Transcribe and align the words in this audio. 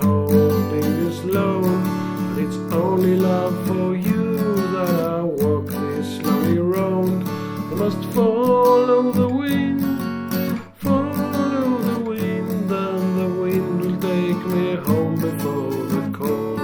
Holding 0.00 1.04
this 1.04 1.22
low, 1.24 1.60
but 1.60 2.42
it's 2.42 2.56
only 2.72 3.16
love 3.16 3.54
for 3.66 3.94
you 3.94 4.36
that 4.72 5.00
I 5.00 5.22
walk 5.22 5.66
this 5.66 6.18
lonely 6.22 6.58
road. 6.58 7.22
I 7.24 7.74
must 7.74 8.02
follow 8.14 9.12
the 9.12 9.28
wind, 9.28 9.82
follow 10.76 11.78
the 11.78 12.00
wind, 12.00 12.70
and 12.72 13.18
the 13.20 13.28
wind 13.40 13.80
will 13.80 13.96
take 14.00 14.46
me 14.46 14.76
home 14.76 15.14
before 15.20 15.70
the 15.70 16.10
cold. 16.18 16.60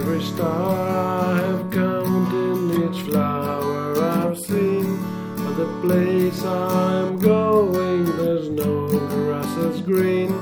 Every 0.00 0.22
star 0.22 0.88
I 0.88 1.36
have 1.38 1.70
counted, 1.70 2.90
each 2.90 3.02
flower 3.02 4.02
I've 4.02 4.38
seen, 4.38 4.98
but 5.36 5.54
the 5.54 5.68
place 5.82 6.42
I'm 6.44 7.18
going, 7.18 8.04
there's 8.16 8.48
no 8.48 8.88
grass 8.88 9.58
as 9.58 9.80
green. 9.82 10.32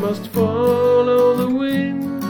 Must 0.00 0.26
follow 0.28 1.34
the 1.34 1.50
wind, 1.62 2.24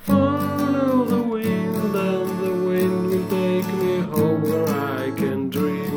follow 0.00 1.04
the 1.04 1.22
wind, 1.22 1.94
and 1.96 2.30
the 2.44 2.54
wind 2.68 2.98
will 3.10 3.26
take 3.28 3.68
me 3.82 4.00
home 4.12 4.42
where 4.42 4.68
I 4.68 5.10
can 5.16 5.48
dream. 5.48 5.94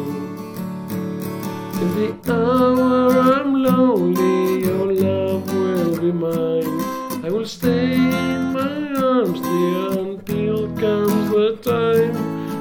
In 1.82 1.90
the 2.00 2.10
hour 2.34 3.12
I'm 3.38 3.52
lonely, 3.64 4.66
your 4.66 4.88
love 4.94 5.46
will 5.54 5.94
be 6.00 6.12
mine. 6.12 6.80
I 7.26 7.30
will 7.30 7.46
stay 7.46 7.94
in 7.94 8.54
my 8.54 8.94
arms, 8.96 9.40
dear, 9.42 9.88
until 10.06 10.68
comes 10.84 11.30
the 11.32 11.50
time. 11.62 12.16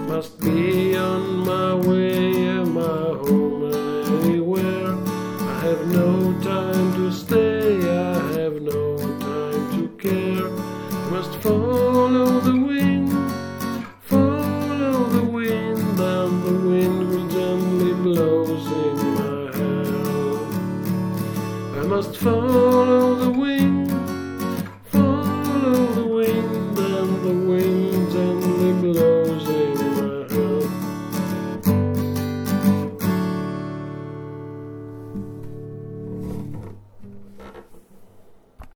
Must 0.09 0.39
be 0.41 0.97
on 0.97 1.23
my 1.47 1.75
way, 1.75 2.33
my 2.81 3.05
home 3.25 3.73
anywhere. 3.73 4.95
I 5.55 5.59
have 5.69 5.87
no 5.87 6.11
time 6.43 6.89
to 6.97 7.13
stay, 7.13 7.52
must 21.97 22.17
follow 22.17 23.15
the 23.17 23.31
wind, 23.39 23.91
follow 24.87 25.93
the 25.93 26.07
wind. 26.07 26.12